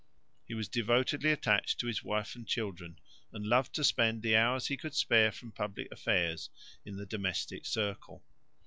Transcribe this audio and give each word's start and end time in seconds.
He 0.47 0.55
was 0.55 0.67
devotedly 0.67 1.31
attached 1.31 1.79
to 1.79 1.85
his 1.85 2.03
wife 2.03 2.33
and 2.33 2.47
children, 2.47 2.97
and 3.31 3.45
loved 3.45 3.75
to 3.75 3.83
spend 3.83 4.23
the 4.23 4.35
hours 4.35 4.65
he 4.65 4.75
could 4.75 4.95
spare 4.95 5.31
from 5.31 5.51
public 5.51 5.91
affairs 5.91 6.49
in 6.83 6.97
the 6.97 7.05
domestic 7.05 7.67
circle. 7.67 8.23